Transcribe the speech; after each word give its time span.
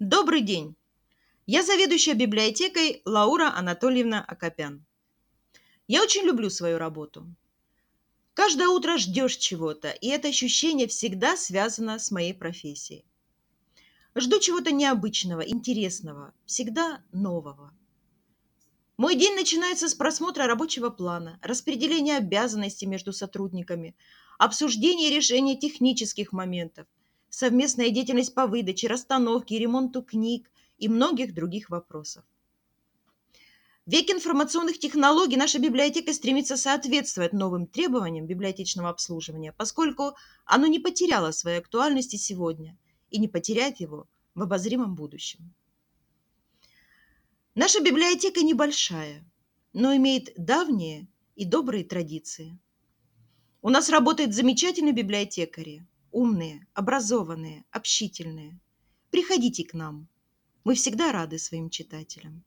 Добрый 0.00 0.40
день! 0.40 0.76
Я 1.44 1.62
заведующая 1.62 2.14
библиотекой 2.14 3.02
Лаура 3.04 3.54
Анатольевна 3.54 4.24
Акопян. 4.24 4.86
Я 5.88 6.02
очень 6.02 6.22
люблю 6.22 6.48
свою 6.48 6.78
работу. 6.78 7.26
Каждое 8.32 8.68
утро 8.68 8.96
ждешь 8.96 9.36
чего-то, 9.36 9.90
и 9.90 10.08
это 10.08 10.28
ощущение 10.28 10.88
всегда 10.88 11.36
связано 11.36 11.98
с 11.98 12.10
моей 12.10 12.32
профессией. 12.32 13.04
Жду 14.14 14.40
чего-то 14.40 14.72
необычного, 14.72 15.42
интересного, 15.42 16.32
всегда 16.46 17.04
нового. 17.12 17.76
Мой 18.96 19.16
день 19.16 19.34
начинается 19.34 19.86
с 19.86 19.94
просмотра 19.94 20.46
рабочего 20.46 20.88
плана, 20.88 21.38
распределения 21.42 22.16
обязанностей 22.16 22.86
между 22.86 23.12
сотрудниками, 23.12 23.94
обсуждения 24.38 25.10
и 25.10 25.14
решения 25.14 25.58
технических 25.58 26.32
моментов– 26.32 26.86
совместная 27.30 27.90
деятельность 27.90 28.34
по 28.34 28.46
выдаче, 28.46 28.88
расстановке 28.88 29.56
и 29.56 29.58
ремонту 29.58 30.02
книг 30.02 30.50
и 30.78 30.88
многих 30.88 31.32
других 31.32 31.70
вопросов. 31.70 32.24
В 33.86 33.92
век 33.92 34.10
информационных 34.10 34.78
технологий 34.78 35.36
наша 35.36 35.58
библиотека 35.58 36.12
стремится 36.12 36.56
соответствовать 36.56 37.32
новым 37.32 37.66
требованиям 37.66 38.26
библиотечного 38.26 38.90
обслуживания, 38.90 39.52
поскольку 39.52 40.14
оно 40.44 40.66
не 40.66 40.78
потеряло 40.78 41.30
своей 41.30 41.58
актуальности 41.58 42.16
сегодня 42.16 42.76
и 43.10 43.18
не 43.18 43.26
потеряет 43.26 43.80
его 43.80 44.06
в 44.34 44.42
обозримом 44.42 44.94
будущем. 44.94 45.54
Наша 47.54 47.82
библиотека 47.82 48.42
небольшая, 48.42 49.24
но 49.72 49.96
имеет 49.96 50.32
давние 50.36 51.08
и 51.34 51.44
добрые 51.44 51.84
традиции. 51.84 52.58
У 53.62 53.70
нас 53.70 53.88
работают 53.88 54.34
замечательные 54.34 54.92
библиотекари, 54.92 55.84
умные, 56.12 56.66
образованные, 56.74 57.64
общительные. 57.70 58.58
Приходите 59.10 59.64
к 59.64 59.74
нам. 59.74 60.08
Мы 60.64 60.74
всегда 60.74 61.12
рады 61.12 61.38
своим 61.38 61.70
читателям. 61.70 62.44